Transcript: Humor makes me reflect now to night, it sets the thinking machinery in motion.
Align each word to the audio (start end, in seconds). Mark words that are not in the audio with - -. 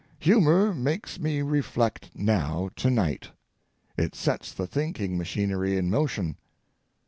Humor 0.21 0.73
makes 0.73 1.19
me 1.19 1.43
reflect 1.43 2.09
now 2.15 2.71
to 2.77 2.89
night, 2.89 3.29
it 3.95 4.15
sets 4.15 4.51
the 4.51 4.65
thinking 4.65 5.15
machinery 5.15 5.77
in 5.77 5.91
motion. 5.91 6.37